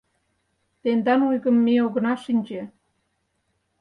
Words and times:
Тендан 0.81 1.21
ойгым 1.29 1.57
ме 1.65 1.75
огына 1.85 2.13
шинче 2.23 2.61